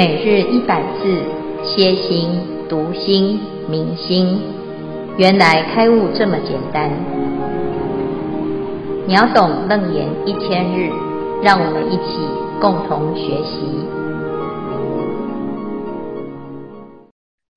[0.00, 1.22] 每日一百字，
[1.62, 2.40] 歇心、
[2.70, 4.40] 读心、明心，
[5.18, 6.88] 原来开悟这么简单。
[9.06, 10.88] 秒懂楞严一千日，
[11.42, 12.16] 让我们一起
[12.62, 13.60] 共同学习。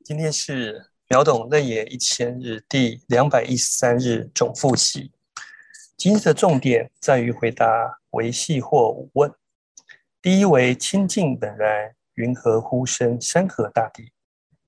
[0.04, 5.14] 今天是秒懂楞严一千日第两百一十三日总复习。
[5.96, 7.66] 今日的重点在于回答
[8.12, 9.32] 唯系或五问。
[10.22, 11.96] 第一为清净本来。
[12.16, 14.12] 云何呼声山河大地？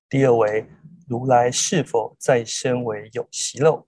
[0.08, 0.68] 第二为
[1.08, 3.86] 如来是否再生为有息漏？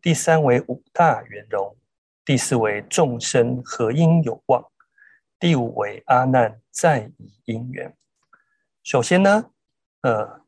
[0.00, 1.76] 第三为五大圆融。
[2.24, 4.64] 第四为众生何因有望？
[5.38, 7.94] 第五为阿难再以因缘。
[8.82, 9.50] 首先呢，
[10.00, 10.40] 呃，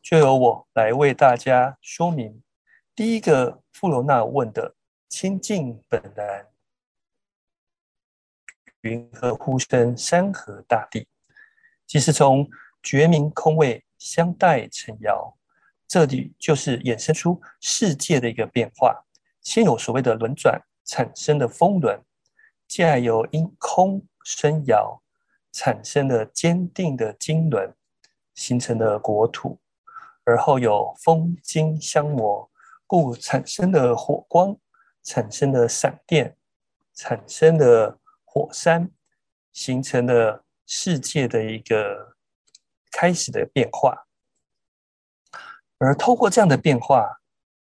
[0.00, 2.42] 就由我来为大家说明
[2.94, 4.76] 第一个富罗那问的
[5.08, 6.51] 清净本来。
[8.82, 11.06] 云何呼声山河大地？
[11.86, 12.48] 其实从
[12.82, 15.36] 觉明空位相待成摇，
[15.86, 19.04] 这里就是衍生出世界的一个变化。
[19.40, 22.00] 先有所谓的轮转产生的风轮，
[22.66, 25.00] 接来由因空生摇
[25.52, 27.72] 产生的坚定的经轮，
[28.34, 29.60] 形成的国土，
[30.24, 32.50] 而后有风金相磨，
[32.86, 34.56] 故产生的火光，
[35.04, 36.36] 产生的闪电，
[36.94, 38.00] 产生的。
[38.34, 38.90] 火山
[39.52, 42.16] 形成了世界的一个
[42.90, 44.06] 开始的变化，
[45.76, 47.20] 而透过这样的变化，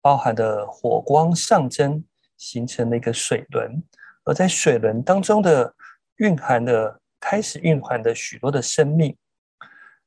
[0.02, 2.06] 包含的火光上升，
[2.38, 3.82] 形成了一个水轮，
[4.24, 5.74] 而在水轮当中的
[6.18, 9.18] 蕴含的开始蕴含的许多的生命，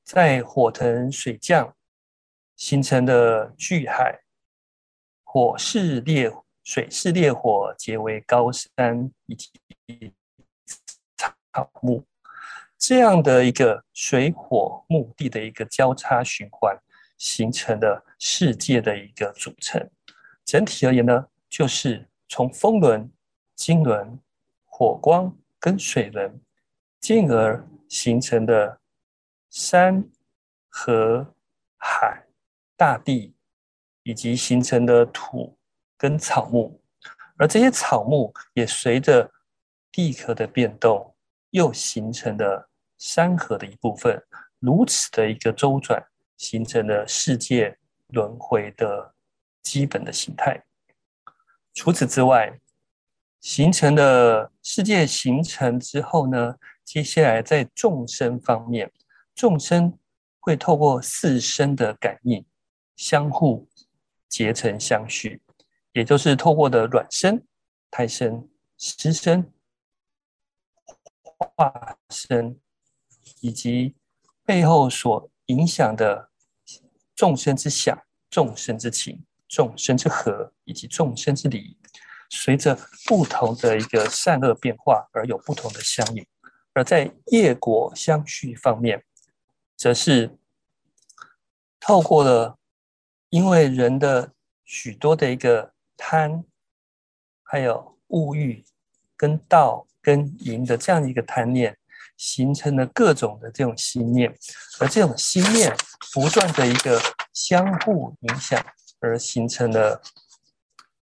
[0.05, 1.75] 在火腾水降
[2.55, 4.21] 形成的巨海，
[5.25, 6.33] 火势烈，
[6.63, 9.51] 水势烈火结为高山以及。
[11.55, 12.05] 草木
[12.77, 16.77] 这样的一个水火木地的一个交叉循环，
[17.17, 19.89] 形成的世界的一个组成。
[20.45, 23.09] 整体而言呢，就是从风轮、
[23.55, 24.19] 金轮、
[24.65, 26.39] 火光跟水轮，
[27.01, 28.81] 进而形成的
[29.49, 30.05] 山
[30.69, 31.35] 河
[31.79, 32.25] 海、
[32.77, 33.33] 大地，
[34.03, 35.57] 以及形成的土
[35.97, 36.83] 跟草木，
[37.39, 39.33] 而这些草木也随着
[39.93, 41.14] 地壳的变动。
[41.55, 44.21] 又形成了山河的一部分，
[44.59, 46.05] 如此的一个周转，
[46.37, 47.79] 形成了世界
[48.09, 49.15] 轮回的
[49.63, 50.65] 基本的形态。
[51.73, 52.59] 除此之外，
[53.41, 58.91] 形成的世界形成之后呢，接下来在众生方面，
[59.33, 59.97] 众生
[60.41, 62.45] 会透过四生的感应，
[62.97, 63.69] 相互
[64.29, 65.41] 结成相续，
[65.93, 67.41] 也就是透过的卵生、
[67.93, 69.53] 胎生、湿生。
[71.39, 72.59] 化身
[73.41, 73.95] 以及
[74.45, 76.31] 背后所影响的
[77.15, 77.99] 众生之想、
[78.31, 81.79] 众生之情、众生之和以及众生之理，
[82.31, 86.27] 随着不同的一个善恶变化而有不同的相应。
[86.73, 89.05] 而在业果相续方面，
[89.77, 90.37] 则是
[91.79, 92.59] 透过了
[93.31, 94.33] 因为人的
[94.65, 96.45] 许多的一个贪，
[97.43, 98.65] 还有物欲
[99.17, 99.87] 跟道。
[100.05, 101.75] 跟银的这样一个贪念，
[102.19, 104.31] 形成了各种的这种心念，
[104.79, 105.75] 而这种心念
[106.13, 107.01] 不断的一个
[107.33, 108.63] 相互影响，
[109.01, 110.03] 而形成了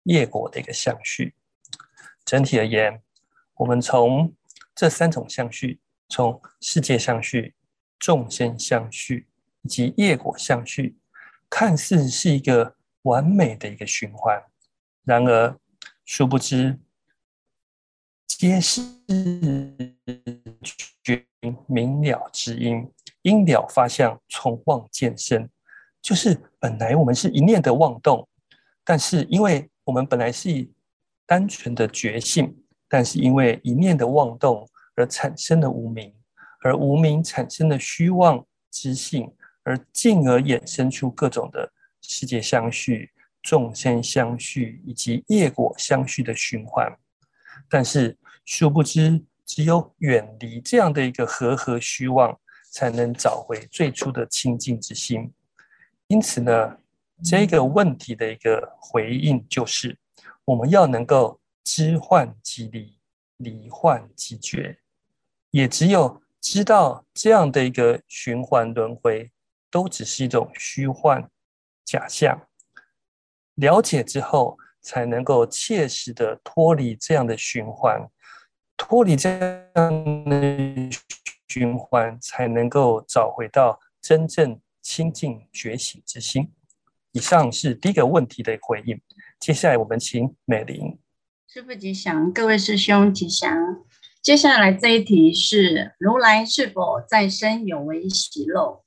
[0.04, 1.34] 业果的一个相续。
[2.26, 3.02] 整体而言，
[3.56, 4.36] 我们从
[4.76, 5.80] 这三种相续，
[6.10, 7.56] 从世界相续、
[7.98, 9.28] 众生相续
[9.62, 10.98] 以及业果相续，
[11.50, 14.44] 看似是一个完美的一个循环，
[15.06, 15.58] 然而
[16.04, 16.78] 殊不知。
[18.40, 18.82] 皆是
[21.04, 21.26] 觉
[21.68, 22.90] 明了之因，
[23.22, 25.50] 因了发相，从妄见生。
[26.02, 28.26] 就是本来我们是一念的妄动，
[28.86, 30.72] 但是因为我们本来是
[31.26, 34.66] 单纯的觉性，但是因为一念的妄动
[34.96, 36.16] 而产生了无明，
[36.62, 39.30] 而无明产生了虚妄之性，
[39.64, 41.70] 而进而衍生出各种的
[42.02, 43.12] 世界相续、
[43.42, 46.90] 众生相续以及业果相续的循环。
[47.68, 48.18] 但是
[48.52, 52.40] 殊不知，只有远离这样的一个和合虚妄，
[52.72, 55.32] 才能找回最初的清净之心。
[56.08, 56.80] 因此呢，
[57.24, 59.96] 这个问题的一个回应就是，
[60.46, 62.98] 我们要能够知幻即离，
[63.38, 64.80] 离幻即觉。
[65.52, 69.32] 也只有知道这样的一个循环轮回，
[69.70, 71.30] 都只是一种虚幻
[71.86, 72.48] 假象，
[73.54, 78.10] 了解之后，才能够切实的脱离这样的循环，
[78.80, 80.90] 脱离这样的
[81.50, 86.50] 循环，才能够找回到真正清净觉醒之心。
[87.12, 89.00] 以上是第一个问题的回应。
[89.38, 90.98] 接下来我们请美玲。
[91.48, 93.52] 师父吉祥，各位师兄吉祥。
[94.22, 98.84] 接下来这一题是如来是否再生有为喜漏？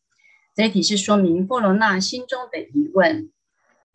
[0.54, 3.30] 这一题是说明富罗那心中的疑问。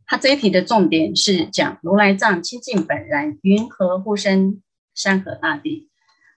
[0.05, 4.61] 他这一题的重点是讲如来藏清净本然，云何复生
[4.97, 5.89] 山河大地？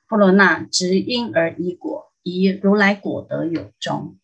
[0.07, 4.19] 富罗那执因而依果，疑如来果德有终。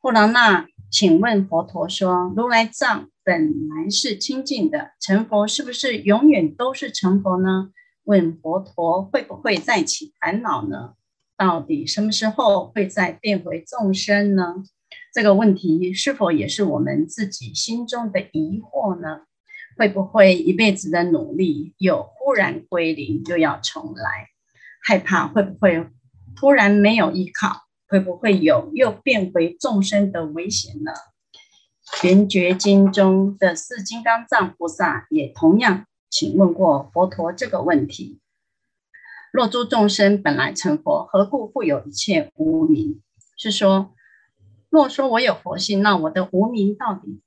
[0.00, 7.70] 富罗那，请问佛陀说，如来藏本来是清净的，成佛是不是永远都是成佛呢？
[8.04, 10.94] 问佛陀会不会再起烦恼呢？
[11.36, 14.64] 到底什么时候会再变回众生呢？
[15.12, 19.22] 这个问题是否也是我们自己心中的疑惑呢？
[19.82, 24.28] 会不会一辈子的努力又忽然归零，又要重来？
[24.80, 25.88] 害怕会不会
[26.36, 27.62] 突然没有依靠？
[27.88, 30.92] 会不会有又变回众生的危险呢？
[32.04, 38.20] 圆觉经中的四金刚藏菩萨也同样请问过佛陀这个问题：
[39.32, 43.02] 若诸众生本来成佛，何故复有一切无明？
[43.36, 43.92] 是说，
[44.70, 47.20] 若说我有佛性，那我的无明到底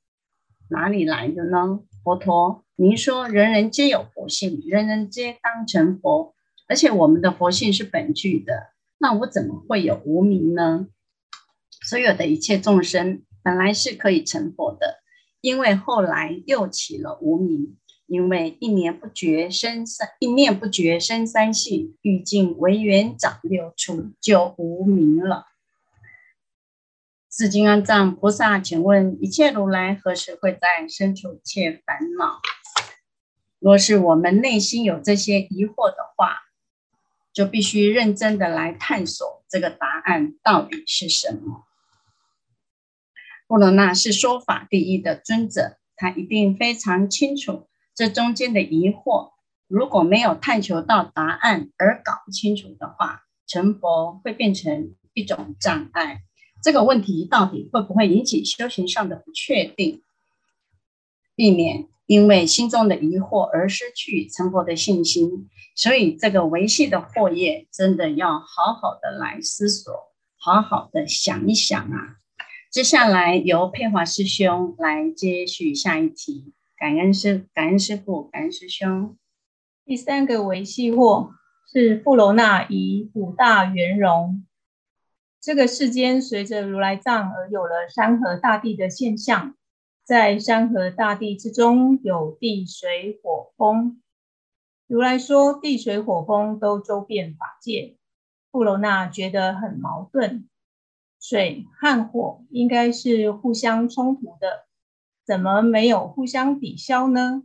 [0.69, 1.81] 哪里来的呢？
[2.05, 6.35] 佛陀，您说人人皆有佛性，人人皆当成佛，
[6.67, 8.73] 而且我们的佛性是本具的。
[8.99, 10.85] 那我怎么会有无明呢？
[11.81, 14.97] 所有的一切众生本来是可以成佛的，
[15.41, 17.75] 因为后来又起了无明，
[18.05, 25.47] 因为一念不觉生三，一念不觉生三性，欲尽为缘长六处，就无明了。
[27.37, 32.39] 至金刚藏菩萨，请问一切如来何时会在生出一切烦恼？
[33.59, 36.43] 若是我们内心有这些疑惑的话，
[37.33, 41.65] 就必须认真的来探索这个答案到底是什么。
[43.47, 49.33] 布罗那是说法第一的尊者，他一定非常清楚这中间的疑惑。
[49.67, 56.21] 如果没有探求到答案而搞不清楚的话，成佛会变成一种障碍。
[56.65, 60.01] 这个问题到底会不会引起修行上的不确定？
[61.35, 65.47] 避免因为心中的疑惑而失去成佛的信心。
[65.75, 69.93] 所以，这个维系的惑业，真的要好好的来思索，
[70.37, 72.17] 好好的想一想啊。
[72.71, 76.51] 接下来由佩华师兄来接续下一题。
[76.79, 79.15] 感恩师，感恩师父，感恩师兄。
[79.85, 81.29] 第三个维系惑
[81.71, 84.43] 是富罗那以五大圆融。
[85.45, 89.55] 这个世间随着如来藏而有了山河大地的现象，
[90.03, 94.01] 在山河大地之中有地水火风。
[94.87, 97.95] 如来说地水火风都周遍法界，
[98.49, 100.49] 布罗那觉得很矛盾。
[101.21, 104.65] 水和火应该是互相冲突的，
[105.23, 107.43] 怎么没有互相抵消呢？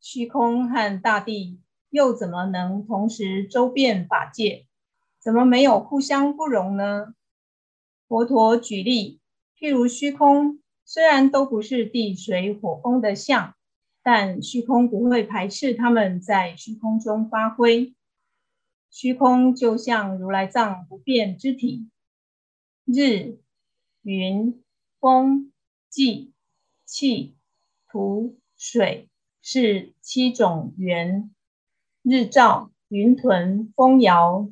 [0.00, 4.68] 虚空和大地又怎么能同时周遍法界？
[5.20, 7.14] 怎么没有互相不容呢？
[8.08, 9.20] 佛陀举例，
[9.56, 13.54] 譬如虚空，虽然都不是地水火风的相。
[14.02, 17.94] 但虚空不会排斥他们在虚空中发挥。
[18.88, 21.90] 虚空就像如来藏不变之体，
[22.86, 23.38] 日、
[24.00, 24.64] 云、
[24.98, 25.52] 风、
[25.92, 26.30] 寂、
[26.86, 27.36] 气、
[27.90, 29.10] 土、水
[29.42, 31.30] 是七种缘。
[32.02, 34.48] 日照、云屯、风摇、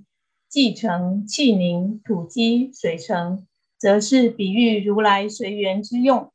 [0.51, 6.33] 寂成、气凝、土积、水成，则是比喻如来随缘之用，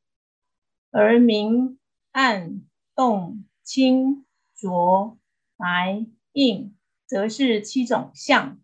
[0.91, 1.79] 而明
[2.11, 2.61] 暗。
[2.95, 4.23] 动、清、
[4.55, 5.17] 浊、
[5.57, 6.75] 白、硬，
[7.07, 8.59] 则是七种相，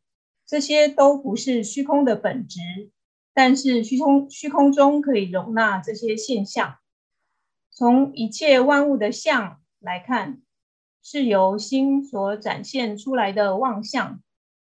[0.46, 2.60] 这些都不是虚空的本质，
[3.34, 6.78] 但是虚空虚空中可以容纳这些现象。
[7.72, 10.44] 从一切万物的相来看，
[11.02, 14.22] 是由心所展现出来的妄相，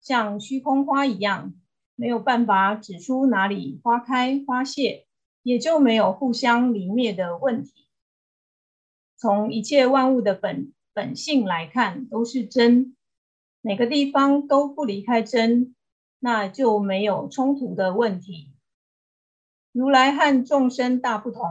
[0.00, 1.54] 像虚空花一样，
[1.94, 5.06] 没有办法指出哪里花开花谢，
[5.42, 7.88] 也就没有互相离灭的问题。
[9.16, 12.96] 从一切万物的本本性来看，都是真，
[13.60, 15.74] 每个地方都不离开真，
[16.18, 18.54] 那就没有冲突的问题。
[19.72, 21.44] 如来和众生大不同，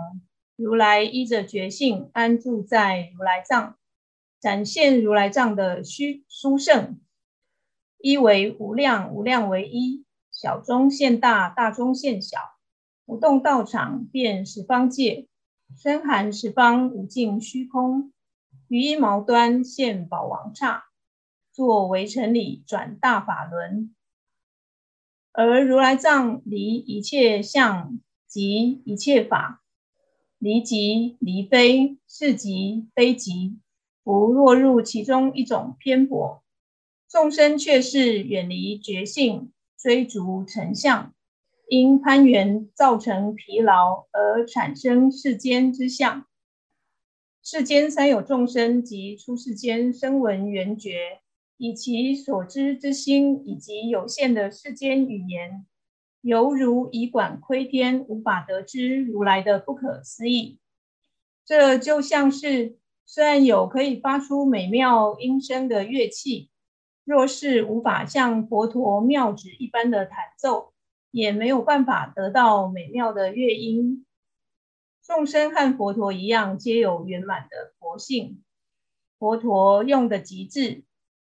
[0.55, 3.77] 如来依着觉性安住在如来藏，
[4.39, 6.99] 展现如来藏的虚殊胜，
[8.01, 12.39] 一为无量，无量为一，小中现大，大中现小，
[13.05, 15.27] 不动道场遍十方界。
[15.77, 18.11] 深含十方无尽虚空，
[18.69, 20.85] 于一毛端现宝王刹，
[21.51, 23.93] 作微尘里转大法轮。
[25.31, 29.61] 而如来藏离一切相及一切法，
[30.39, 33.59] 离即离非，是即非即，
[34.03, 36.43] 不落入其中一种偏颇。
[37.09, 41.11] 众生却是远离觉性，追逐成相，
[41.67, 46.27] 因攀缘造成疲劳而产生世间之相。
[47.41, 51.21] 世间三有众生及出世间声闻缘觉，
[51.57, 55.65] 以其所知之心以及有限的世间语言，
[56.21, 60.59] 犹如以管窥天，无法得知如来的不可思议。
[61.43, 66.51] 这就像是虽然有可以发出美妙音声的乐器，
[67.09, 70.73] 若是无法像佛陀妙指一般的弹奏，
[71.09, 74.05] 也没有办法得到美妙的乐音。
[75.03, 78.43] 众生和佛陀一样，皆有圆满的佛性。
[79.17, 80.83] 佛陀用的极致，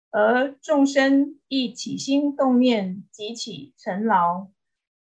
[0.09, 4.49] 而众生亦起心动念即起尘劳。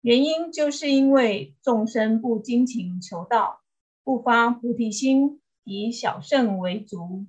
[0.00, 3.60] 原因就是因为众生不精勤求道，
[4.02, 7.26] 不发菩提心，以小胜为足，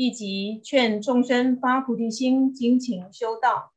[0.00, 3.72] 亦即劝众生发菩提心，精勤修道。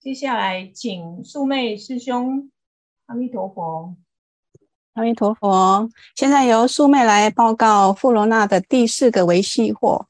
[0.00, 2.50] 接下来，请素昧师兄。
[3.06, 3.94] 阿弥陀佛。
[4.94, 10.06] 阿弥陀佛，现在由素昧来报告富罗那的第四个维系惑：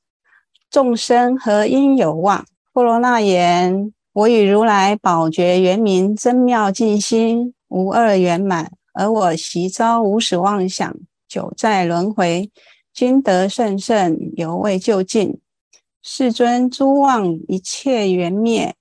[0.70, 2.42] 众生何因有望？
[2.72, 10.96] 富罗那言：我与如来宝觉圆明真妙净心，无二圆满，而我习遭无始妄想，
[11.28, 12.50] 久在轮回，
[12.96, 15.38] 今得甚胜，犹未究竟。
[16.02, 18.74] 世尊诸妄一切圆灭，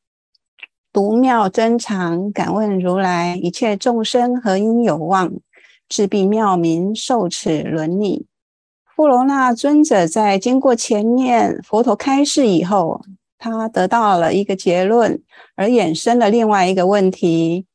[0.93, 5.34] 独妙真常，敢问如来：一切众生何因有望？
[5.89, 8.25] 自必妙明受此伦理。
[8.95, 13.01] 富罗那尊者在经过前面佛陀开示以后，
[13.38, 15.22] 他得到了一个结论，
[15.57, 17.65] 而衍生了另外一个问题：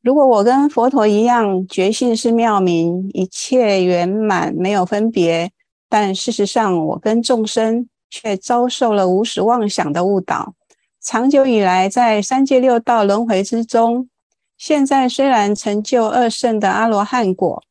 [0.00, 5.52] 如果我跟佛陀一样，觉性是妙明，一切圆满，没有分别，
[5.92, 10.54] 但事实上我跟众生却遭受了无始妄想的误导，
[11.02, 14.08] 长久以来在三界六道轮回之中。
[14.56, 17.62] 现在虽然成就二圣的阿罗汉果，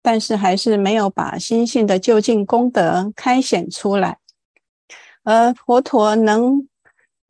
[0.00, 4.18] 但是还是没有把心性的究竟功德开显出来。
[5.24, 6.68] 而佛陀能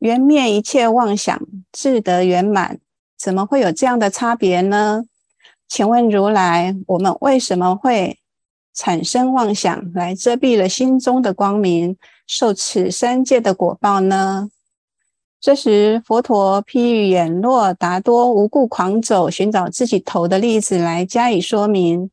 [0.00, 1.40] 圆灭一切妄想，
[1.72, 2.78] 智得圆满，
[3.18, 5.04] 怎么会有这样的差别呢？
[5.66, 8.18] 请问如来，我们为什么会
[8.76, 14.50] 产生妄想，来遮蔽了心中的光明，受此三界的果报呢？
[15.40, 22.10] 这时，佛陀譬喻眼落达多无故狂走，寻找自己头的例子来加以说明。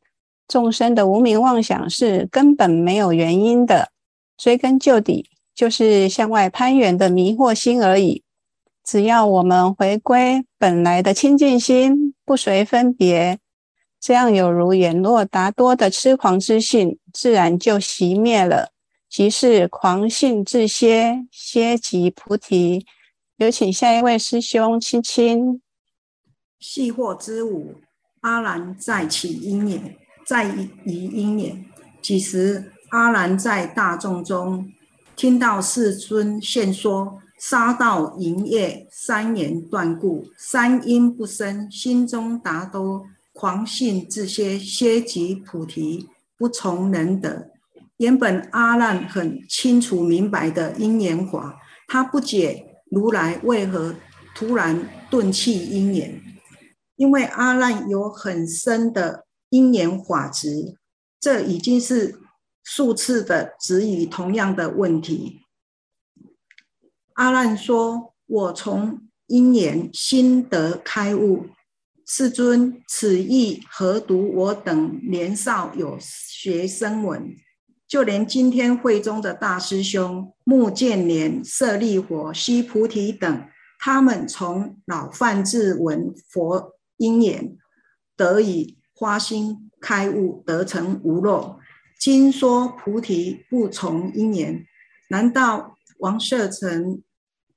[0.48, 3.90] 众生的无明妄想是根本没有原因的，
[4.38, 8.24] 追根究底，就是向外攀缘的迷惑心而已。
[8.86, 13.40] 只要我们回归本来的清净心，不随分别，
[14.04, 18.74] 这样有如眼落达多的痴狂之性，自然就熄灭了，
[19.10, 22.86] 即是狂性自歇，歇即菩提。
[23.38, 25.62] 有请下一位师兄亲亲。
[26.60, 27.76] 细惑之五，
[28.20, 30.54] 阿难在起因也，在
[30.86, 31.56] 疑因也。
[32.02, 34.70] 几时阿难在大众中
[35.16, 47.52] 听到世尊现说杀道营业三严断故，三因不生，心中达多狂信自歇，歇即菩提，不从能得。
[47.98, 52.70] 原本阿难很清楚明白的因缘法，他不解。
[52.90, 53.96] 如来为何
[54.36, 56.22] 突然顿弃因缘？
[56.96, 60.78] 因为阿难有很深的因缘法执，
[61.20, 62.20] 这已经是
[62.64, 65.42] 数次的质疑同样的问题。
[67.14, 71.48] 阿难说：“我从因缘心得开悟。”
[72.06, 77.36] 世尊，此意何独我等年少有学声闻？
[77.88, 83.46] 就连今天会中的大师兄目犍连、舍利佛、须菩提等，
[83.80, 87.56] 他们从老范志闻佛因缘，
[88.18, 91.60] 得以花心开悟，得成无漏。
[92.00, 94.66] 今说菩提不从因缘，
[95.10, 97.02] 难道王舍城、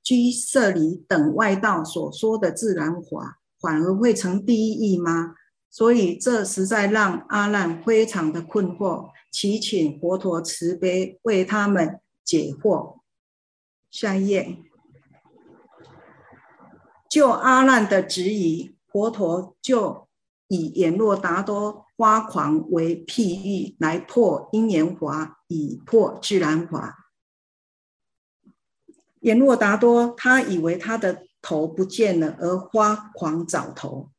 [0.03, 5.35] 居舍里等外道所说的自然法，反而会成第一义吗？
[5.69, 9.09] 所以这实在让阿难非常的困惑。
[9.29, 12.99] 祈请佛陀慈悲为他们解惑。
[13.91, 14.57] 下一页，
[17.09, 20.07] 就阿难的质疑，佛陀就
[20.47, 27.11] 以眼落达多发狂为譬喻，来破因缘法，以破自然法。
[29.21, 34.09] 眼落达多，他以为他的头不见了而发狂找头。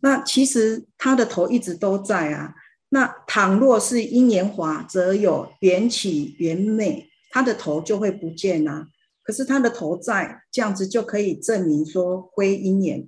[0.00, 2.54] 那其实他的头一直都在啊。
[2.88, 8.88] 那倘若是因缘华，则有缘起缘灭，他的头就会不见啊。
[9.22, 13.06] 可是他的头在，这样子就可以证明说归因缘。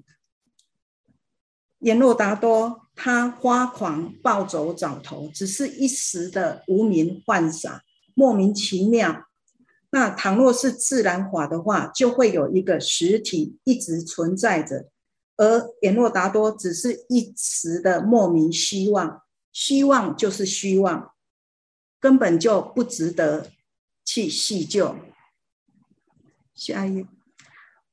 [1.78, 7.80] 阎罗达多他发狂暴走找头，只是一时的无名幻想，
[8.14, 9.24] 莫名其妙。
[9.94, 14.88] 那倘若是自然法的话，就会有一个实体一直存在着。
[15.36, 19.22] 而阎罗达多只是一时的莫名希望，
[19.52, 21.12] 希望就是虚妄，
[22.00, 23.52] 根本就不值得
[24.04, 24.96] 去细究。
[26.56, 27.06] 下一页，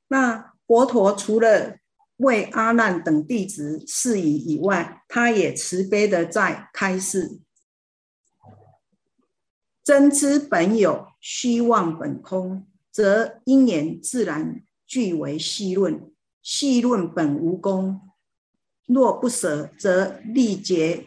[0.08, 1.76] 那佛陀除了
[2.16, 7.38] 为阿难等弟子示语以外，他也慈悲的在开示：
[9.84, 16.08] 真知本有，虚妄本空，则因缘自然俱为戏论。
[16.42, 18.00] 戏论本无功，
[18.86, 21.06] 若不舍，则力竭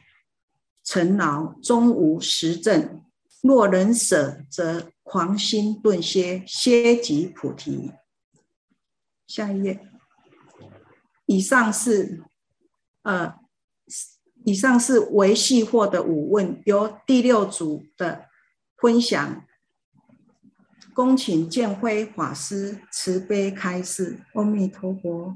[0.81, 3.01] 尘劳，终无实证；
[3.41, 7.91] 若能舍，则狂心顿歇，歇即菩提。
[9.27, 9.79] 下一页，
[11.25, 12.23] 以上是
[13.03, 13.35] 呃，
[14.45, 18.24] 以上是唯系惑的五问，由第六组的
[18.85, 19.43] 分享。
[20.93, 24.19] 恭请见辉法师慈悲开示。
[24.35, 25.35] 阿弥陀佛。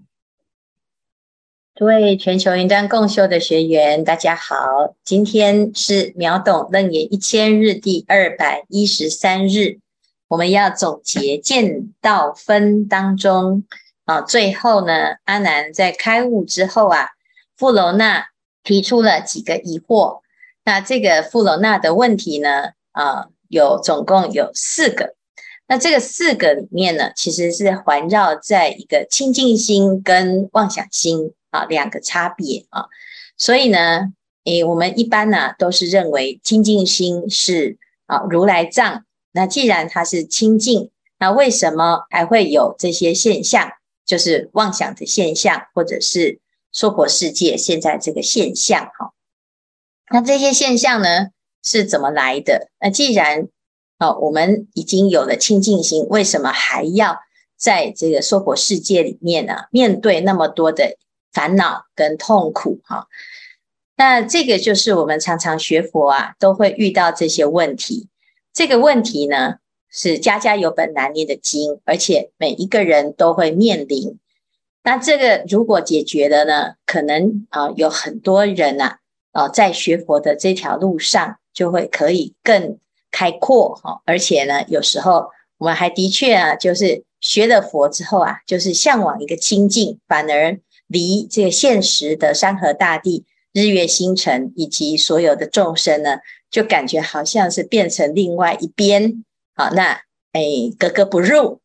[1.74, 9.79] 诸位全球云端共修的学员，大家好，今天是秒懂楞严一千日第二百一十三日，
[10.27, 13.65] 我们要总结见道分当中
[14.06, 17.08] 啊，最后呢，阿难在开悟之后啊，
[17.58, 18.27] 富罗那
[18.62, 20.22] 提出了几个疑惑，
[20.65, 25.15] 那这个富罗那的问题呢，啊，有总共有四个。
[25.68, 32.86] 那这个四个里面呢，其实是环绕在一个清净心跟妄想心啊两个差别啊，
[33.38, 34.13] 所以呢，
[34.45, 39.04] 诶，我们一般呢都是认为清净心是啊如来藏。
[39.32, 43.71] 那既然它是清净，那为什么还会有这些现象？
[44.08, 46.39] 就是妄想的现象，或者是
[46.71, 49.13] 娑婆世界现在这个现象哈？
[50.10, 51.28] 那这些现象呢
[51.63, 52.69] 是怎么来的？
[52.80, 53.48] 那既然
[54.00, 57.19] 哦，我们已经有了清净心，为什么还要
[57.58, 59.65] 在这个娑婆世界里面呢？
[59.72, 60.95] 面对那么多的
[61.34, 63.08] 烦恼跟痛苦，哈，
[63.98, 68.08] 那这个就是我们常常学佛啊，都会遇到这些问题。
[68.54, 69.56] 这个问题呢，
[69.89, 74.17] 是家家有本难念的经，而且每一个人都会面临。
[74.82, 79.00] 那这个如果解决了呢，可能啊，有很多人呐，
[79.34, 82.80] 啊，在学佛的这条路上，就会可以更。
[83.12, 96.19] 开阔哈，而且呢，有时候我们还的确啊，就是学了佛之后啊，就是向往一个清净，反而离这个现实的山河大地、日月星辰以及所有的众生呢，
[96.52, 99.26] 就感觉好像是变成另外一边。
[99.56, 100.00] 好，那
[100.34, 100.43] 哎，
[100.78, 101.62] 格格不入。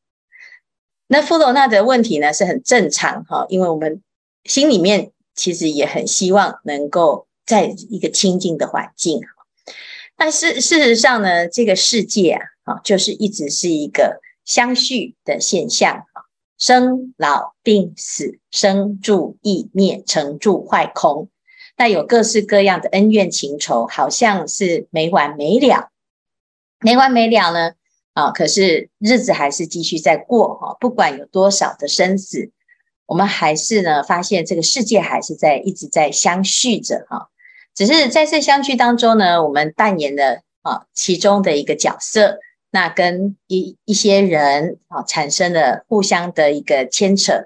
[1.09, 4.03] 那富罗那的问题呢，是很正常哈，因为我们
[4.45, 9.21] 心里面其实也很希望能够在一个清净的环境。
[10.17, 16.23] 但是事实上呢，这个世界啊，啊，就是一直是一个相续的现象啊，
[16.57, 21.29] 生老病死，生住异灭，成住坏空，
[21.77, 25.91] 那有各式各样的恩怨情仇，好像是没完没了，
[26.81, 27.73] 没完没了呢
[28.13, 28.31] 啊！
[28.31, 32.51] 可是日子还是继续在过哈，不管有多少的生死，
[33.07, 37.29] 我们还是呢发现这个世界还是在一直在相续着哈。
[37.75, 42.39] 只是在这相聚当中呢，我们扮演了啊其中的一个角色，
[42.71, 47.45] 那跟一一些人啊产生了互相的一个牵扯。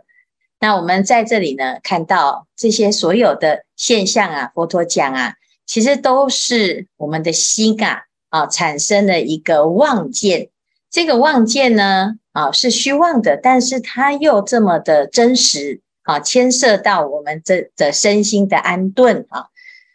[0.61, 5.35] 那我们在这里呢看到这些所有的现象啊，佛陀讲啊，
[5.67, 10.49] 其实都是我们的心啊啊产生了一个妄见。
[10.91, 19.47] 这个妄见呢啊是虚妄的，但是它又这么的真实啊，牵涉到我们这的身心的安顿啊。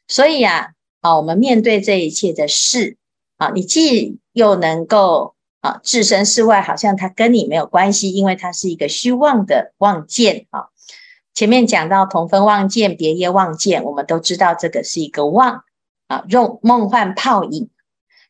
[0.08, 2.98] 所以啊，啊，我们面对这一切的事，
[3.38, 10.68] 啊，你既又能够啊置身事外，好像它跟你没有关系，因为它是一个虚妄的妄见啊。
[11.34, 15.64] 前面讲到同分妄见、别业妄见，我们都知道这个是一个妄
[16.08, 17.70] 啊，用梦幻泡影。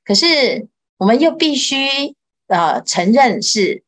[0.06, 2.16] 可是我们又必须
[2.48, 3.84] 呃承认是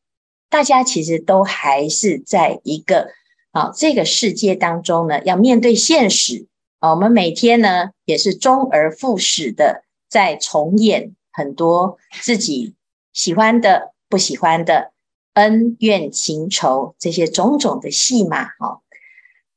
[0.49, 3.09] 大家其实都还是在一个
[3.51, 6.47] 啊这个世界当中呢，要面对现实。
[6.91, 12.75] 我们每天呢，也是周而复始的在重演很多自己
[13.13, 14.91] 喜欢的、不喜欢的
[15.33, 18.81] 恩怨情仇这些种种的戏码哈。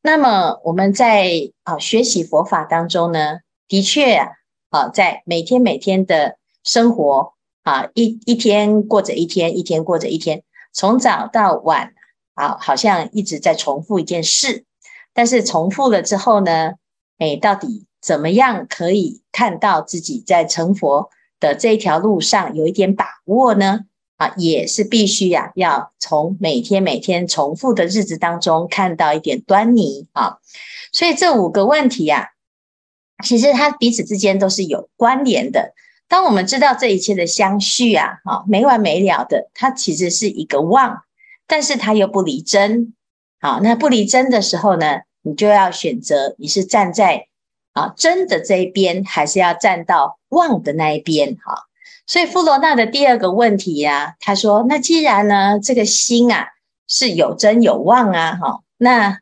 [0.00, 4.28] 那么我们在啊学习佛法当中呢，的确
[4.70, 11.94] 啊，在每天每天的生活啊，一一天过着一天，一天过着一天，从早到晚
[12.34, 14.64] 啊，好像一直在重复一件事。
[15.12, 16.74] 但是重复了之后呢，
[17.18, 23.80] 哎，到底怎么样可以看到自己在成佛的这一条路上有一点把握呢？
[24.16, 30.38] 啊，也是必须呀、啊，要从每天每天重复的日子当中看到一点端倪啊。
[30.92, 32.30] 所以这五个问题呀、
[33.16, 35.72] 啊，其实它彼此之间都是有关联的。
[36.08, 41.02] 当我们知道这一切的相续啊，啊，没完没了的，它其实是一个妄，
[41.46, 42.94] 但是它又不离真。
[43.40, 47.26] 好，那不离真的时候呢，你就要选择你是站在
[47.72, 51.36] 啊真的这一边，还是要站到妄的那一边？
[51.36, 51.66] 哈。
[52.06, 56.48] 所以富罗那的第二个问题呀、啊，他说：“那既然呢，这个心啊
[56.88, 59.18] 是有真有妄啊，哈，那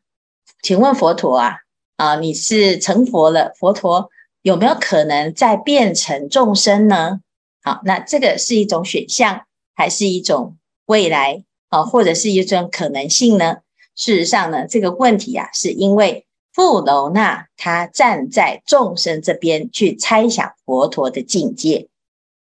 [0.63, 1.57] 请问佛陀啊，
[1.97, 4.09] 啊，你是成佛了，佛陀
[4.43, 7.19] 有没有可能再变成众生呢？
[7.65, 13.57] 好，那这个是一种选项，还是一种未来啊，或者是一种可能性呢？
[13.97, 21.89] 事实上呢，这个问题啊，是因为富楼那他站在众生这边去猜想佛陀的境界。”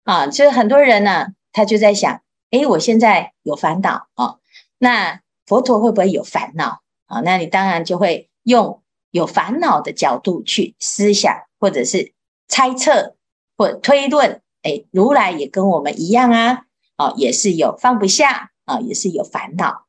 [0.03, 4.35] 啊，就是很多人呢，他就在想，诶，我现在有烦恼啊，
[4.77, 7.21] 那佛陀会不会有烦恼啊？
[7.21, 12.11] 那你当然就会用有烦恼的角度去思想，或者是
[12.49, 13.15] 猜测
[13.55, 16.65] 或推论，诶，如来也跟我们一样啊，
[16.97, 19.85] 啊，也是有放不下啊，也是有烦恼，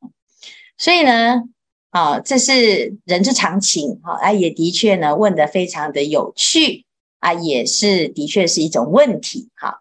[0.79, 1.43] 所以呢，
[1.95, 6.85] 啊，这是人之常情啊，也的确呢，问得非常的有趣
[7.21, 9.81] 啊，也是的确是一种问题哈。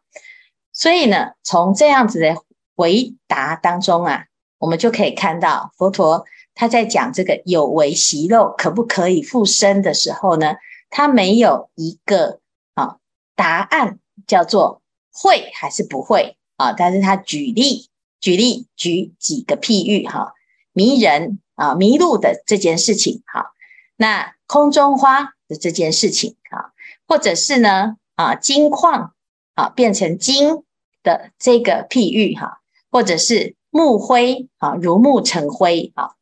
[0.72, 2.36] 所以呢，从这样子的
[2.76, 4.26] 回答当中啊，
[4.60, 6.24] 我们就可以看到佛陀
[6.54, 10.58] 他在讲这个有为习肉可不可以复生的时候呢，
[10.92, 12.42] 他没有一个
[12.76, 12.98] 啊
[13.36, 13.98] 答案
[14.28, 17.90] 叫做会还是不会啊，但是他举例
[18.22, 20.34] 举例举几个譬喻哈，
[20.74, 23.52] 迷人啊迷路的这件事情哈，
[23.96, 26.74] 那空中花的这件事情啊，
[27.08, 29.14] 或者是呢啊金矿。
[29.56, 30.64] 啊，变成金
[31.04, 36.16] 的这个譬喻哈，或者是木灰啊，如木成灰啊，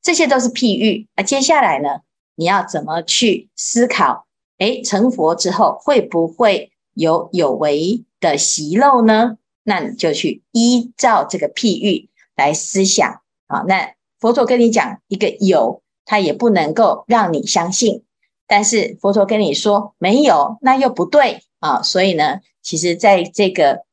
[0.00, 1.06] 这些都是譬喻。
[1.14, 2.00] 那接下来呢，
[2.34, 4.26] 你要怎么去思考？
[4.56, 9.36] 诶，成佛之后会不会有有为的习漏呢？
[9.64, 13.64] 那你就去依照这个譬喻来思想啊。
[13.68, 18.04] 那佛陀跟你讲一个有，他也不能够让你相信。
[18.46, 21.82] 但是佛陀跟你说没有，那又不对啊。
[21.82, 23.84] 所以呢，其实，在这个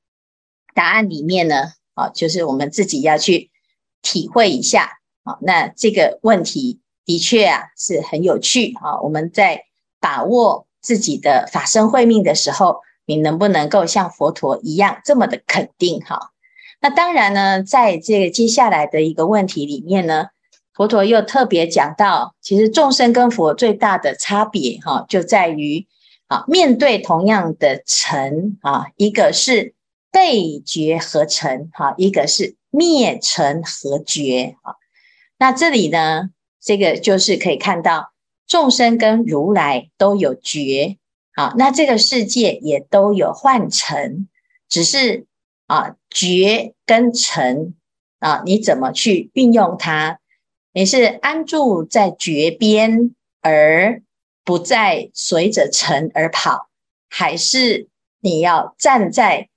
[0.74, 3.52] 答案里面呢，啊，就是我们自己要去
[4.02, 5.38] 体会一下啊。
[5.42, 9.02] 那这个问题的确啊是很有趣啊。
[9.02, 9.66] 我们在
[10.00, 16.32] 把握自己的法身慧命的时候，你能不能够像佛陀一样这么的肯定哈？
[16.82, 20.28] 那当然呢，在这个接下来的一个问题里面呢，
[20.74, 25.88] 佛陀又特别讲到，其实众生跟佛最大的差别哈，就在于。
[26.28, 29.76] 啊，面对同样的尘啊，一个是
[30.12, 34.74] 被觉合尘，哈，一个是灭尘和觉啊。
[35.38, 38.12] 那这里呢，这个就是可以看到
[38.48, 40.98] 众生跟如来都有觉，
[41.36, 44.28] 啊，那这个世界也都有幻尘，
[44.68, 45.28] 只是
[45.68, 47.76] 啊，觉跟尘
[48.20, 50.20] 啊，你怎么去运用它？
[50.74, 54.02] 你是安住在觉边而。
[54.48, 56.70] 不再随着尘而跑，
[57.10, 59.50] 还是你要站在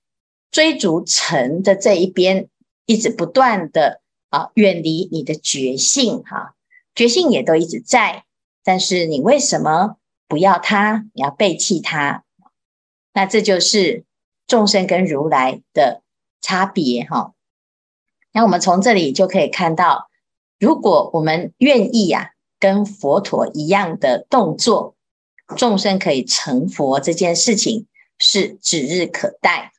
[0.49, 2.49] 追逐尘的这一边，
[2.87, 6.55] 一直不断的啊远离你的觉性哈，
[6.95, 8.23] 觉性也都一直在，
[8.63, 11.05] 但是你为什么不要它？
[11.13, 12.23] 你要背弃它？
[13.13, 14.05] 那这就是
[14.49, 16.01] 众生跟如来的
[16.41, 17.31] 差别哈。
[18.33, 20.09] 那我们从这里就可以看到，
[20.59, 22.33] 如果我们愿意呀。
[22.61, 24.97] 跟佛陀一样的动作，
[25.55, 29.71] 众生可以成佛这件事情是指日可待。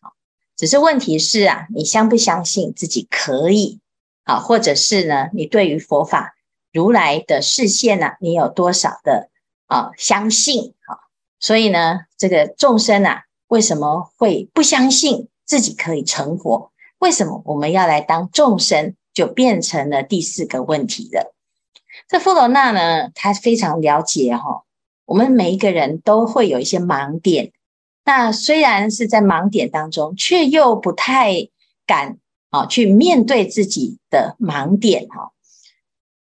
[0.56, 3.80] 只是问题是啊，你相不相信自己可以
[4.24, 4.38] 啊？
[4.38, 6.34] 或者是呢，你对于佛法
[6.72, 9.28] 如来的视线呢，你有多少的
[9.66, 10.72] 啊相信？
[10.86, 10.96] 啊，
[11.38, 16.72] 所以呢，这个众生啊，为什么会不相信自己可以成佛？
[17.00, 18.94] 为什么我们要来当众生？
[19.12, 21.34] 就变成了第四个问题了。
[22.08, 24.62] 这富罗纳呢，他非常了解哈，
[25.04, 27.50] 我们每一个人都会有一些盲点。
[28.04, 31.48] 那虽然是在盲点当中，却又不太
[31.84, 32.18] 敢
[32.50, 35.32] 啊，去面对自己的盲点哈。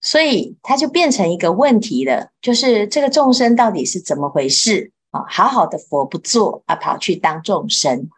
[0.01, 4.93] 所以他就变成一个问题了，就是这个众生到底是怎么回事
[5.29, 8.09] 好好的佛不做啊，跑去当众生。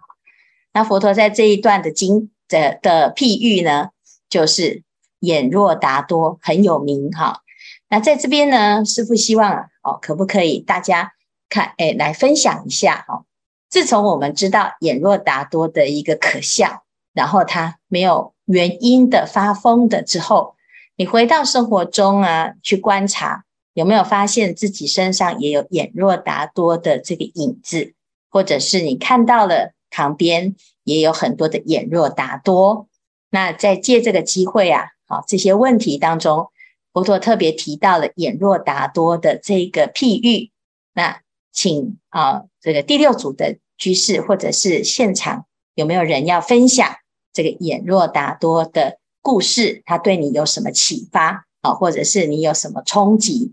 [0.72, 3.90] 那佛陀在这一段的经的的譬喻呢，
[4.28, 4.82] 就是
[5.20, 7.42] 眼若达多很有名哈。
[7.88, 11.12] 那在这边呢，师父希望，哦，可不可以大家
[11.48, 13.24] 看，哎，来分享一下哈。
[13.68, 20.54] 自从我们知道眼若达多的一个可笑，然后他没有原因的发疯的之后。
[20.96, 23.44] 你回到生活中啊，去观察
[23.78, 27.94] 有没有发现自己身上也有眼若达多的这个影子，
[28.28, 32.88] 或者是你看到了旁边也有很多的眼若达多。
[33.30, 36.48] 那在借这个机会啊，好，这些问题当中，
[36.92, 40.50] 佛陀特别提到了眼若达多的这个譬喻。
[40.92, 41.20] 那
[41.52, 46.96] 请啊，这个第六组的居士或者是现场有没有人要分享
[47.32, 48.98] 这个眼若达多的？
[49.20, 51.74] 故事，它对你有什么启发啊？
[51.74, 53.52] 或者是你有什么冲击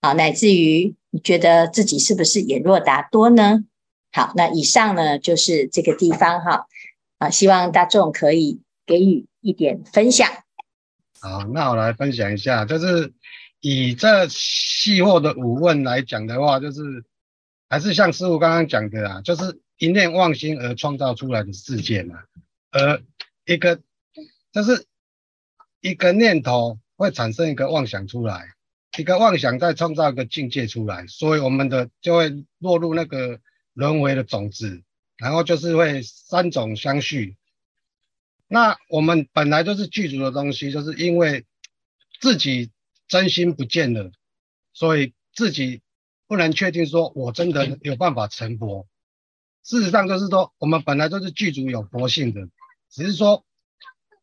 [0.00, 0.14] 好？
[0.14, 3.64] 乃至于你觉得自己是不是眼若达多呢？
[4.12, 6.66] 好，那以上呢就是这个地方哈
[7.18, 10.28] 啊，希望大众可以给予一点分享。
[11.20, 13.12] 好，那我来分享一下，就是
[13.60, 16.82] 以这细惑的五问来讲的话，就是
[17.68, 22.16] 还是像师傅刚刚讲的啊，就是一念妄心而创造出来的世界嘛，
[22.70, 23.02] 而
[23.46, 23.80] 一个
[24.52, 24.86] 就是。
[25.82, 28.50] 一个念头会产生一个妄想出来，
[28.98, 33.40] 一个妄想再创造一个境界出来，所以我们的就会落入那个
[33.72, 34.82] 轮回的种子，
[35.16, 37.36] 然后就是会三种相续。
[38.48, 41.46] 那我们本来就是具足的东西，就是因为
[42.20, 42.70] 自己
[43.08, 44.10] 真心不见了，
[44.72, 45.82] 所以自己
[46.26, 48.86] 不能确定说我真的有办法成佛。
[49.62, 52.48] 事实上就是说，我们本来就是具足有佛性的，
[52.90, 53.44] 只是说。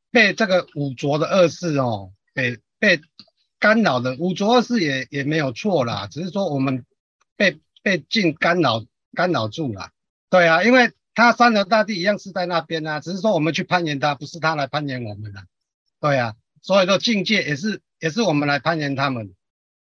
[0.10, 3.02] 被这个五浊的恶世哦，被被
[3.60, 6.86] 干扰的五浊是也也没有错啦，只是说我们
[7.36, 9.92] 被被境干扰干扰住了。
[10.30, 15.44] 对啊，因为他山河大地一样是在那边啊，只是说我们去攀岩他，不是他来攀岩我们的。
[16.00, 19.34] 对啊，所以说境界也是也是我们来攀岩他们，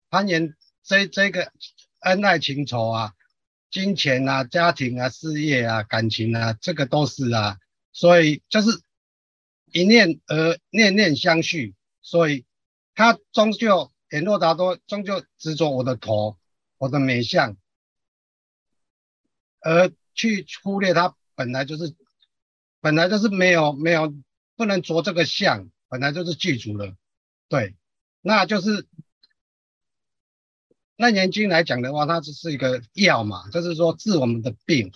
[0.09, 1.51] 攀岩这这个
[1.99, 3.13] 恩爱情仇啊，
[3.71, 7.57] 金钱啊，家庭啊，事业啊，感情啊，这个都是啊，
[7.91, 8.69] 所以就是。
[9.71, 12.45] 一念而念念相续，所以
[12.95, 16.38] 他终究眼若达多，终究执着我的头，
[16.77, 17.58] 我的美相，
[19.60, 21.93] 而去忽略他本来就是
[22.81, 24.15] 本来就是没有没有
[24.55, 26.95] 不能着这个相，本来就是具足了。
[27.47, 27.75] 对，
[28.21, 28.84] 那就是
[30.95, 34.91] 《那年经》来讲的话，它只是一个药嘛，就是说治我们的病，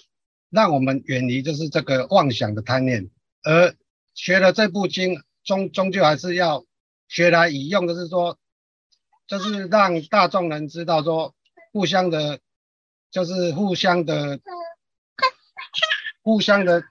[0.50, 3.12] 让我们远离就是这个妄想的贪念，
[3.44, 3.76] 而。
[4.16, 6.66] 学了这部经，终终究还是要
[7.10, 8.38] 学来以用的，是说，
[9.28, 11.36] 就是让大众能知道说，
[11.74, 12.39] 互相的，
[13.12, 14.39] 就是互相的，
[16.22, 16.84] 互相的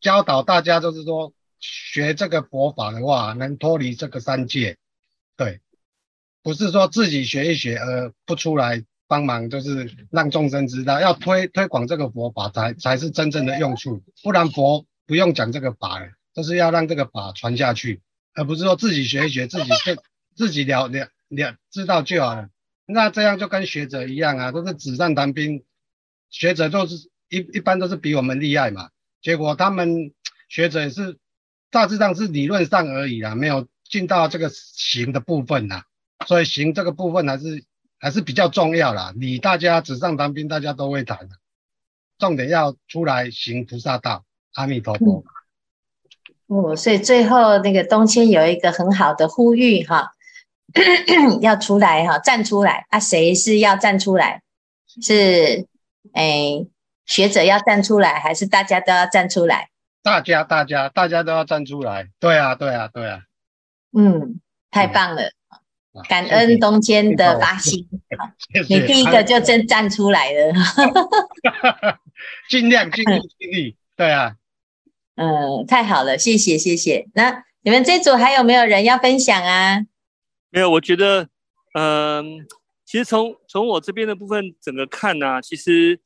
[0.00, 4.76] 教导大家，就是说，学这个佛法的话，能脱离这个三界，
[5.36, 5.60] 对，
[6.42, 16.08] 不是说自己学一学而不出来帮忙，就是让众生知道，要推推广这个佛法才才是真正的用处，不然佛不用讲这个法了，
[16.40, 18.00] 就是要让这个法传下去，
[18.34, 20.02] 而不是说自己学一学，自己自
[20.34, 22.48] 自己了了了知道就好了。
[22.86, 25.64] 那这样就跟学者一样啊，都是纸上谈兵，
[26.30, 30.12] 学者都是一一般都是比我们厉害嘛，结果他们
[30.48, 31.18] 学者也是
[31.70, 35.84] 大致上是理论上而已啦，没有进到这个行的部分啦，
[36.26, 37.64] 所以行这个部分还是。
[38.02, 41.36] 还是比较重要啦，你大家纸上谈兵，大家都会谈的，
[42.18, 44.24] 重点要出来行菩萨道。
[44.54, 45.22] 阿弥陀佛。
[46.50, 50.10] 哦，所以最后那个东迁有一个很好的呼吁哈，
[51.40, 52.98] 要出来哈，站出来啊！
[52.98, 54.42] 谁是要站出来？
[55.00, 55.64] 是
[56.12, 56.66] 哎，
[57.06, 59.68] 学者要站出来，还是大家都要站出来？
[60.02, 62.08] 大家，大家，大家都要站出来。
[62.18, 63.20] 对啊，对啊，对啊。
[63.96, 64.40] 嗯，
[64.72, 65.30] 太棒了。
[66.08, 67.86] 感恩东迁的发心，
[68.68, 70.52] 你第一个就真站出来了，
[72.48, 74.36] 尽量尽力尽力，对啊，
[75.20, 77.06] 嗯，太好了，谢谢谢谢。
[77.12, 79.80] 那你们这组还有没有人要分享啊？
[80.48, 81.28] 没有，我觉得，
[81.74, 82.46] 嗯，
[82.86, 86.00] 其实从从我这边的部分整个看呢、其实，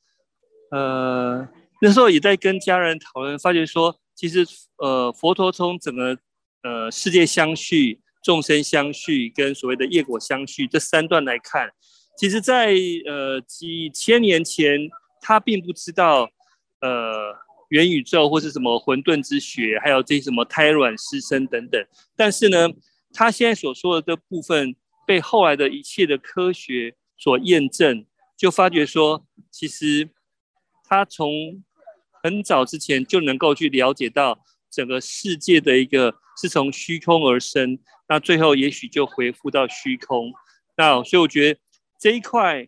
[0.73, 1.47] 呃，
[1.81, 4.45] 那时候也在跟家人讨论，发觉说，其实，
[4.79, 6.19] 呃，佛陀从整个
[6.65, 8.01] 呃世界相续。
[8.25, 11.69] 众生相续跟所谓的业果相续这三段来看，
[12.17, 12.75] 其实，在
[13.07, 14.81] 呃几千年前，
[15.21, 16.27] 他并不知道，
[16.81, 17.35] 呃，
[17.69, 21.85] 元宇宙或是什么混沌之学，还有这些什么胎卵师生等等。
[22.17, 22.69] 但是呢，
[23.13, 24.75] 他现在所说的这部分
[25.07, 30.09] 被后来的一切的科学所验证，就发觉说，其实
[30.85, 31.63] 他从
[32.23, 40.33] 很早之前就能够去了解到整个世界的一个是从虚空而生，那最后也许就回复到虚空。
[40.77, 41.61] 那所以我觉得
[42.01, 42.67] 这一块，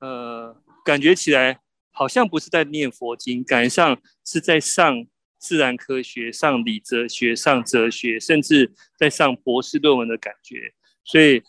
[0.00, 1.60] 呃，感觉起来
[1.98, 5.06] 好像不是在念佛经，感觉上是在上
[5.38, 10.74] 自然科学、上理哲学、上哲学，甚至在上博士论文的感觉。
[11.04, 11.42] 所以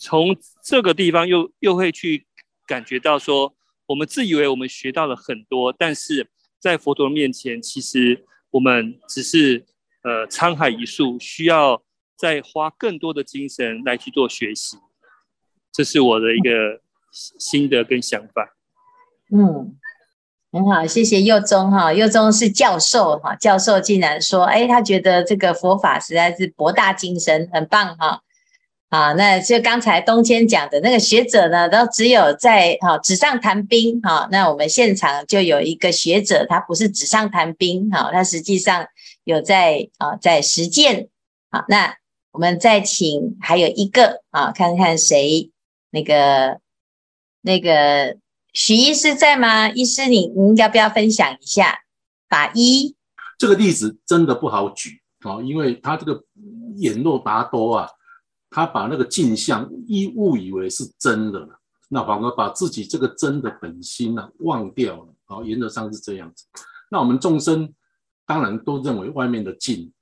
[0.00, 2.26] 从这个地方又又会去
[2.66, 3.54] 感觉到说，
[3.86, 6.28] 我们自以为我们学到了很多，但是
[6.58, 9.64] 在佛陀面前，其实我们只是
[10.02, 11.84] 呃沧海一粟，需要
[12.16, 14.76] 再花更多的精神来去做学习。
[15.70, 16.80] 这是我的一个
[17.12, 18.56] 心得跟想法。
[19.32, 19.76] 嗯，
[20.54, 21.92] 很好，谢谢佑宗哈。
[21.92, 28.20] 佑宗是教授哈，教授竟然说，哎，他觉得这个佛法实在是博大精深，很棒哈。
[28.88, 34.28] 啊，那就刚才东谦讲的那个学者呢，都只有在哈纸上谈兵哈。
[34.30, 38.86] 那我们现场就有一个学者，他不是纸上谈兵哈，他实际上
[39.24, 41.08] 有在啊在实践。
[41.50, 41.96] 好，那
[42.30, 45.50] 我们再请还有一个啊，看看谁。
[45.90, 46.60] 那个
[47.40, 48.16] 那个
[48.54, 49.68] 许医师在吗？
[49.68, 51.80] 医师你，你要不要分享一下？
[52.28, 52.96] 法医
[53.36, 56.24] 这个例子真的不好举啊，因为他这个
[56.76, 57.88] 眼若达多啊，
[58.48, 61.46] 他把那个镜像一误以为是真的，
[61.88, 65.14] 那反而把自己这个真的本心呢、啊、忘掉了。
[65.24, 66.44] 好，原则上是这样子。
[66.90, 67.74] 那我们众生
[68.24, 69.92] 当然都认为外面的镜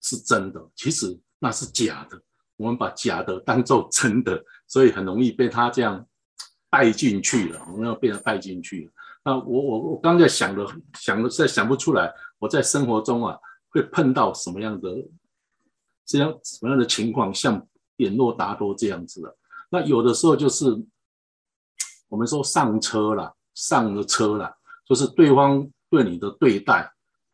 [0.00, 2.18] 是真的，其实那是假的。
[2.56, 6.06] 我们把假的当做真的，所以很容易被他这样
[6.72, 7.60] 带进去了。
[7.70, 8.92] 我们要被他带进去了。
[9.22, 14.88] 那我我我刚才想的想的实在想不出来，我在生活中啊会碰到什么样的
[16.06, 17.64] 这样什么样的情况，像
[17.98, 19.36] 眼若达多这样子的。
[19.70, 20.66] 那有的时候就是
[22.08, 24.56] 我们说上车了，上了车了，
[24.86, 26.90] 就是对方对你的对待，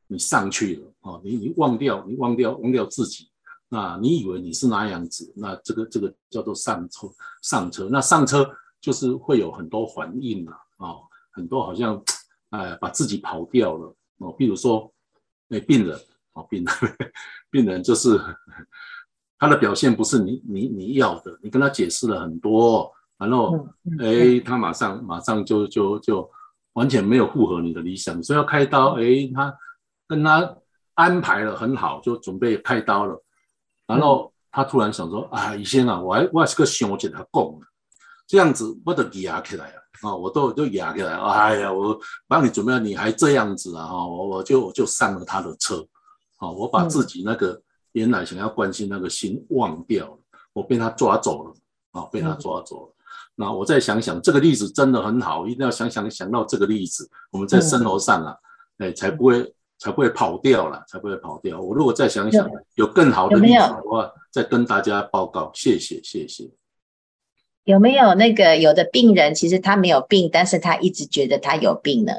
[0.08, 3.30] 你上去了啊，你你忘掉你忘掉忘掉自己。
[3.70, 5.30] 那你以为你是哪样子？
[5.36, 7.06] 那这个这个叫做上车
[7.42, 7.88] 上车。
[7.90, 11.00] 那上车就是会有很多反应了啊、哦，
[11.32, 12.02] 很多好像
[12.50, 14.32] 哎把自己跑掉了哦。
[14.32, 14.92] 比如说
[15.50, 15.98] 哎病人
[16.32, 16.74] 哦病人
[17.50, 18.20] 病人就是
[19.38, 23.68] 他的表现不是你你你要的，你跟他解释了很多，然后
[24.00, 26.30] 哎他马上马上就就就
[26.72, 29.56] 完全没有符合你的理想，所以要开刀哎他
[30.06, 30.56] 跟他
[30.94, 33.22] 安排了很好，就准备开刀了。
[33.86, 37.60] 然后他突然想说：“啊，医生啊，我还我还是个想跟他讲，
[38.28, 41.14] 这样子我都压起来了啊，我都都压起来。
[41.16, 43.86] 哎呀，我帮你准备了，你还这样子啊？
[43.86, 45.84] 哈，我我就我就上了他的车，
[46.36, 47.60] 啊，我把自己那个
[47.92, 50.18] 原来想要关心那个心忘掉了，
[50.52, 51.54] 我被他抓走了，
[51.92, 52.94] 啊，被他抓走了。
[53.34, 58.36] 那我再想想，这个例子真的很好，一定要想想想到这个例子，我们在生活上啊，
[58.78, 61.60] 哎，才不会。”才不会跑掉了，才不会跑掉。
[61.60, 65.52] 我如果再想想，有更好的例子的话，有有再跟大家报告。
[65.54, 66.50] 谢谢，谢谢。
[67.68, 72.14] 有没有那个有的病人，其实他没有病，但是他一直觉得他有病呢？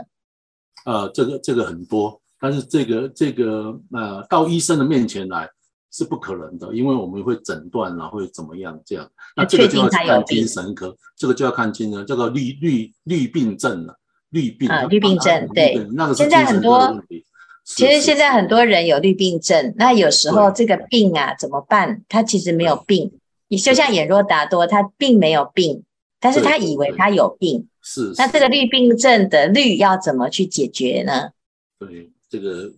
[0.86, 5.50] 呃，这个这个很多，但是这个这个呃，到医生的面前来
[5.92, 9.10] 是不可能的，因为我们会诊断然后会怎么样这样。
[9.36, 13.98] 那这个就要看精神科，这个就要看精神，这个绿绿绿病症了，
[14.30, 17.26] 绿病啊，绿病症对，那个是精神科的问题。
[17.66, 22.04] 其实现在很多人有绿病症，那有时候这个病啊怎么办？
[22.08, 23.12] 他其实没有病，
[23.50, 25.84] 你就像眼若达多，他并没有病，
[26.20, 27.68] 但是他以为他有病。
[27.82, 28.14] 是。
[28.18, 31.32] 那这个绿病症的绿要怎么去解决呢？
[31.78, 32.72] 对，这个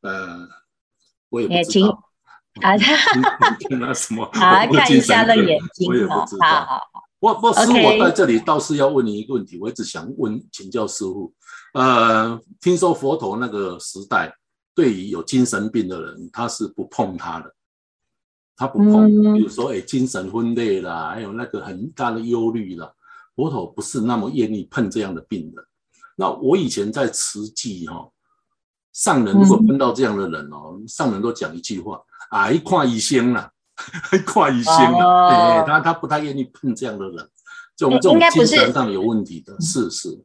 [0.00, 0.48] 呃，
[1.28, 2.10] 我也不知道。
[2.62, 2.74] 啊，
[3.70, 4.24] 那 什么？
[4.32, 6.26] 啊，看一下那眼睛哦。
[6.40, 7.04] 好好好。
[7.20, 11.32] 我我师父，我在这里倒是要问你一个问题，我一直想问请教师傅。
[11.74, 14.34] 呃，听说佛陀那个时代，
[14.74, 17.54] 对于有精神病的人，他是不碰他的，
[18.60, 19.06] 他不碰。
[19.32, 22.92] 比如说，哎，精神分裂啦，还有那个很大的忧虑啦，
[23.34, 25.64] 佛陀不是那么愿意碰这样的病人。
[26.14, 28.06] 那我以前在慈济哈，
[28.92, 31.98] 上人如果碰到这样的人哦，嗯、上人都讲一句话：
[32.28, 33.50] 啊，一看医生啦，
[34.12, 37.26] 一看医生啦，哎，他他不太愿意碰这样的人，
[37.74, 40.22] 这种这种精神上有问题的，是是。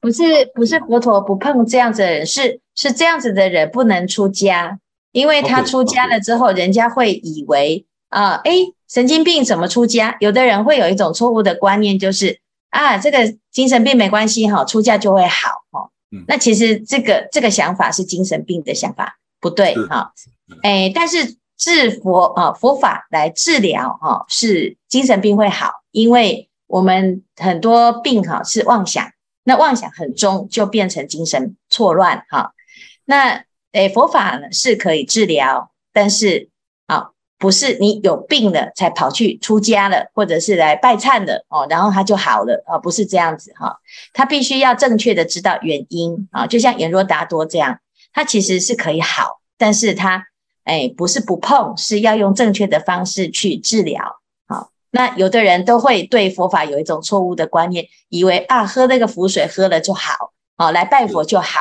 [0.00, 0.22] 不是
[0.54, 4.78] 不是佛陀不碰这样子的人，是是这样子的人不能出家，
[5.12, 8.52] 因为他出家了之后，人家会以为啊，哎，
[8.88, 10.16] 神经病怎么出家？
[10.20, 12.40] 有的人会有一种错误的观念，就是
[12.70, 15.90] 啊，这个精神病没关系哈，出家就会好哈。
[16.10, 20.12] 嗯，那其实这个这个想法是精神病的想法，不对哈。
[20.62, 29.10] 哎，但是治佛啊，佛法来治疗哈，是精神病会好，因为我们很多病哈是妄想，
[29.44, 32.52] 那妄想很重，就变成精神错乱哈。
[33.04, 36.48] 那哎，佛法呢是可以治疗，但是
[36.86, 37.10] 啊。
[37.38, 42.78] 不是你有病了才跑去出家了，或者是来拜忏了哦，然后他就好了啊？
[42.78, 43.80] 不是这样子哈，
[44.12, 47.80] 他必须要正确的知道原因啊，就像眼若达多这样，
[48.12, 50.24] 他其实是可以好，但是他
[50.62, 54.20] 哎不是不碰，是要用正确的方式去治疗。
[54.46, 61.58] 好，那有的人都会对佛法有一种错误的观念，以为啊喝那个符水喝了就好，哦来拜佛就好，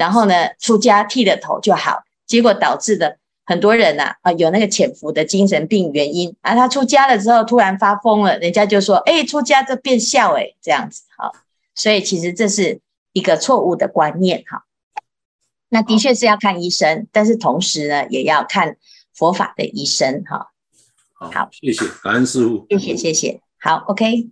[0.00, 3.18] 然后呢出家剃了头就好，结果导致的。
[3.46, 11.32] 很多人呐，啊，有那个潜伏的精神病原因啊，他出家了之后突然发疯了，人家就说，哎，出家就变笑，哎，这样子，哈，
[11.74, 12.80] 所以其实这是
[13.12, 14.66] 一个错误的观念，哈。
[15.68, 18.76] 那的确是要看医生，但是同时呢，也要看
[19.12, 20.52] 佛法的医生，哈。
[21.18, 24.30] 好，谢谢，感恩师父，谢谢，谢谢，好，OK。